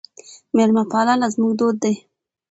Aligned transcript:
میلمه 0.55 0.83
پالنه 0.91 1.27
زموږ 1.33 1.51
دود 1.59 1.75
دی. 1.83 1.93